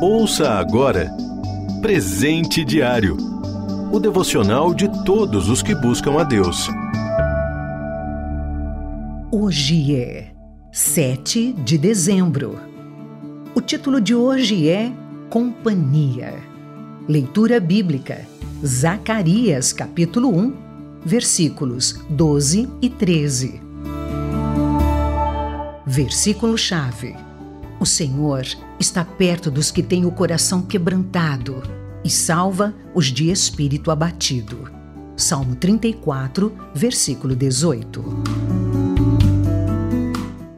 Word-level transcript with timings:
Ouça 0.00 0.50
agora 0.50 1.10
Presente 1.80 2.64
Diário 2.64 3.16
o 3.90 3.98
devocional 3.98 4.74
de 4.74 4.88
todos 5.04 5.48
os 5.48 5.62
que 5.62 5.74
buscam 5.74 6.20
a 6.20 6.24
Deus. 6.24 6.68
Hoje 9.30 9.96
é 9.96 10.32
7 10.72 11.52
de 11.52 11.78
dezembro. 11.78 12.58
O 13.54 13.60
título 13.60 14.00
de 14.00 14.14
hoje 14.14 14.68
é 14.68 14.92
Companhia. 15.30 16.34
Leitura 17.08 17.58
bíblica: 17.58 18.26
Zacarias, 18.62 19.72
capítulo 19.72 20.28
1, 20.36 20.52
versículos 21.04 22.04
12 22.10 22.68
e 22.82 22.90
13. 22.90 23.62
Versículo-chave: 25.86 27.16
O 27.78 27.84
Senhor 27.84 28.46
está 28.80 29.04
perto 29.04 29.50
dos 29.50 29.70
que 29.70 29.82
têm 29.82 30.06
o 30.06 30.10
coração 30.10 30.62
quebrantado 30.62 31.62
e 32.02 32.08
salva 32.08 32.74
os 32.94 33.06
de 33.06 33.30
espírito 33.30 33.90
abatido. 33.90 34.70
Salmo 35.16 35.56
34, 35.56 36.52
versículo 36.74 37.36
18. 37.36 38.04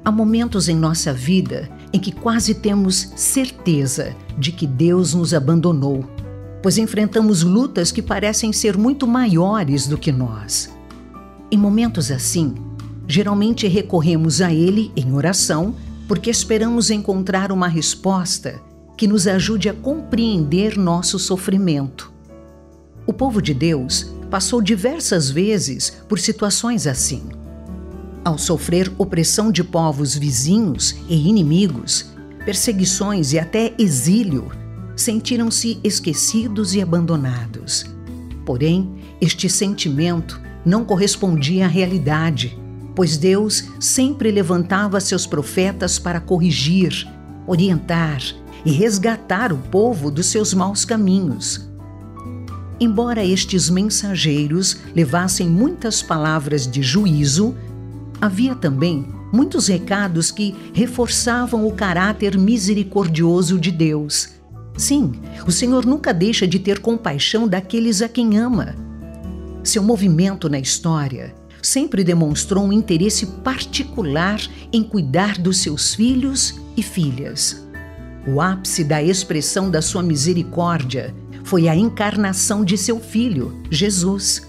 Há 0.05 0.11
momentos 0.11 0.69
em 0.69 0.77
nossa 0.77 1.13
vida 1.13 1.69
em 1.93 1.99
que 1.99 2.13
quase 2.13 2.55
temos 2.55 3.13
certeza 3.17 4.15
de 4.39 4.53
que 4.53 4.67
Deus 4.67 5.15
nos 5.15 5.35
abandonou, 5.35 6.05
pois 6.63 6.79
enfrentamos 6.79 7.43
lutas 7.43 7.91
que 7.91 8.03
parecem 8.03 8.53
ser 8.53 8.77
muito 8.77 9.07
maiores 9.07 9.87
do 9.87 9.99
que 9.99 10.13
nós. 10.13 10.73
Em 11.51 11.59
momentos 11.59 12.11
assim, 12.11 12.55
Geralmente 13.11 13.67
recorremos 13.67 14.43
a 14.43 14.53
Ele 14.53 14.93
em 14.95 15.15
oração 15.15 15.75
porque 16.09 16.31
esperamos 16.31 16.91
encontrar 16.91 17.53
uma 17.53 17.69
resposta 17.69 18.63
que 18.97 19.07
nos 19.07 19.29
ajude 19.29 19.69
a 19.69 19.75
compreender 19.75 20.79
nosso 20.79 21.19
sofrimento. 21.19 22.11
O 23.07 23.13
povo 23.13 23.43
de 23.43 23.53
Deus 23.53 24.11
passou 24.31 24.63
diversas 24.63 25.31
vezes 25.31 25.91
por 26.09 26.19
situações 26.19 26.87
assim. 26.87 27.29
Ao 28.25 28.39
sofrer 28.39 28.91
opressão 28.99 29.53
de 29.53 29.63
povos 29.63 30.17
vizinhos 30.17 30.97
e 31.09 31.29
inimigos, 31.29 32.11
perseguições 32.45 33.33
e 33.35 33.39
até 33.39 33.75
exílio, 33.79 34.51
sentiram-se 34.97 35.79
esquecidos 35.85 36.75
e 36.75 36.81
abandonados. 36.81 37.85
Porém, 38.45 38.91
este 39.21 39.49
sentimento 39.49 40.41
não 40.65 40.85
correspondia 40.85 41.67
à 41.67 41.69
realidade 41.69 42.59
pois 42.99 43.17
Deus 43.17 43.63
sempre 43.79 44.29
levantava 44.29 44.99
seus 44.99 45.25
profetas 45.25 46.01
para 46.01 46.19
corrigir, 46.19 47.07
orientar 47.47 48.21
e 48.65 48.73
resgatar 48.73 49.53
o 49.53 49.57
povo 49.57 50.11
dos 50.11 50.27
seus 50.27 50.53
maus 50.53 50.85
caminhos. 50.85 51.71
Embora 52.81 53.25
estes 53.25 53.71
mensageiros 53.71 54.79
levassem 54.97 55.49
muitas 55.49 56.03
palavras 56.03 56.69
de 56.69 56.83
juízo, 56.83 57.55
havia 58.21 58.57
também 58.57 59.07
muitos 59.33 59.69
recados 59.69 60.33
que 60.33 60.57
reforçavam 60.75 61.69
o 61.69 61.73
caráter 61.73 62.37
misericordioso 62.37 63.61
de 63.61 63.71
Deus. 63.71 64.31
Sim, 64.77 65.13
o 65.47 65.53
Senhor 65.53 65.87
nunca 65.87 66.13
deixa 66.13 66.49
de 66.49 66.59
ter 66.59 66.81
compaixão 66.81 67.47
daqueles 67.47 68.03
a 68.03 68.09
quem 68.09 68.37
ama. 68.39 68.75
Seu 69.63 69.85
movimento 69.85 70.49
na 70.49 70.59
história 70.59 71.33
sempre 71.63 72.05
demonstrou 72.05 72.65
um 72.65 72.73
interesse 72.73 73.27
particular 73.27 74.41
em 74.73 74.83
cuidar 74.83 75.39
dos 75.39 75.59
seus 75.59 75.95
filhos 75.95 76.61
e 76.77 76.83
filhas. 76.83 77.67
O 78.27 78.41
ápice 78.41 78.85
da 78.85 79.03
expressão 79.03 79.71
da 79.71 79.81
sua 79.81 80.03
misericórdia 80.03 81.15
foi 81.45 81.69
a 81.69 81.75
encarnação 81.75 82.65
de 82.65 82.77
seu 82.77 83.01
filho, 83.01 83.57
Jesus. 83.71 84.47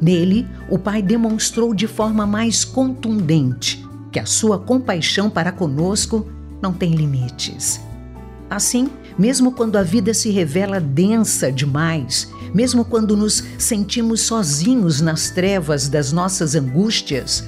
Nele, 0.00 0.46
o 0.68 0.78
Pai 0.78 1.02
demonstrou 1.02 1.74
de 1.74 1.86
forma 1.86 2.24
mais 2.26 2.64
contundente 2.64 3.84
que 4.12 4.18
a 4.18 4.26
sua 4.26 4.58
compaixão 4.58 5.28
para 5.28 5.52
conosco 5.52 6.26
não 6.62 6.72
tem 6.72 6.94
limites. 6.94 7.80
Assim, 8.48 8.88
mesmo 9.18 9.52
quando 9.52 9.76
a 9.76 9.82
vida 9.82 10.12
se 10.14 10.30
revela 10.30 10.80
densa 10.80 11.52
demais, 11.52 12.32
mesmo 12.54 12.84
quando 12.84 13.16
nos 13.16 13.42
sentimos 13.58 14.22
sozinhos 14.22 15.00
nas 15.00 15.30
trevas 15.30 15.88
das 15.88 16.12
nossas 16.12 16.54
angústias, 16.54 17.44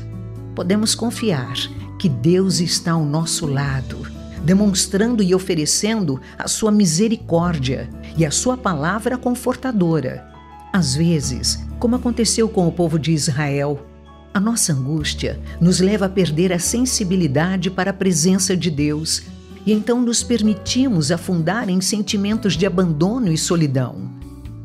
podemos 0.55 0.95
confiar 0.95 1.55
que 1.99 2.09
Deus 2.09 2.61
está 2.61 2.93
ao 2.93 3.05
nosso 3.05 3.47
lado, 3.47 3.99
demonstrando 4.45 5.23
e 5.23 5.35
oferecendo 5.35 6.21
a 6.39 6.49
sua 6.49 6.71
misericórdia 6.71 7.89
e 8.17 8.27
a 8.27 8.31
sua 8.31 8.57
palavra 8.57 9.17
confortadora. 9.17 10.29
Às 10.73 10.95
vezes, 10.95 11.61
como 11.79 11.97
aconteceu 11.97 12.49
com 12.49 12.67
o 12.67 12.73
povo 12.73 12.99
de 12.99 13.13
Israel, 13.13 13.87
a 14.35 14.41
nossa 14.41 14.73
angústia 14.73 15.39
nos 15.61 15.81
leva 15.81 16.07
a 16.07 16.09
perder 16.09 16.53
a 16.53 16.59
sensibilidade 16.59 17.71
para 17.71 17.91
a 17.91 17.95
presença 17.95 18.57
de 18.57 18.71
Deus 18.71 19.23
e 19.67 19.73
então 19.73 20.01
nos 20.01 20.23
permitimos 20.23 21.13
afundar 21.13 21.69
em 21.69 21.81
sentimentos 21.81 22.57
de 22.57 22.67
abandono 22.67 23.31
e 23.31 23.39
solidão. 23.39 24.22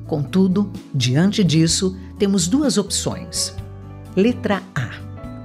Contudo, 0.08 0.72
diante 0.96 1.44
disso, 1.44 1.98
temos 2.18 2.48
duas 2.48 2.78
opções. 2.78 3.54
Letra 4.16 4.64
A: 4.74 4.90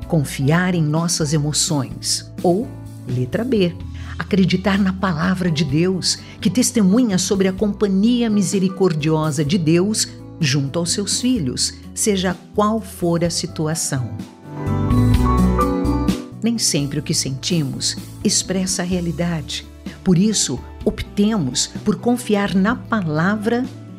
confiar 0.06 0.74
em 0.74 0.82
nossas 0.82 1.34
emoções. 1.34 2.32
Ou 2.42 2.68
letra 3.06 3.44
B: 3.44 3.74
acreditar 4.18 4.78
na 4.78 4.92
palavra 4.92 5.50
de 5.50 5.64
Deus, 5.64 6.18
que 6.40 6.48
testemunha 6.48 7.18
sobre 7.18 7.48
a 7.48 7.52
companhia 7.52 8.30
misericordiosa 8.30 9.44
de 9.44 9.58
Deus 9.58 10.08
junto 10.40 10.78
aos 10.78 10.92
seus 10.92 11.20
filhos, 11.20 11.74
seja 11.94 12.36
qual 12.54 12.80
for 12.80 13.24
a 13.24 13.30
situação. 13.30 14.16
Nem 16.42 16.58
sempre 16.58 16.98
o 16.98 17.02
que 17.02 17.14
sentimos 17.14 17.96
expressa 18.24 18.82
a 18.82 18.84
realidade. 18.84 19.66
Por 20.02 20.18
isso, 20.18 20.58
optemos 20.84 21.68
por 21.84 21.96
confiar 21.96 22.54
na 22.54 22.74
palavra 22.74 23.64